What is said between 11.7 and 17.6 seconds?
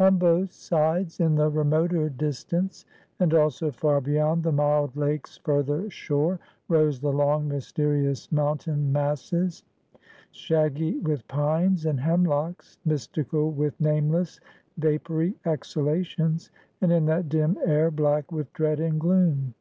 and hemlocks, mystical with nameless, vapory exhalations, and in that dim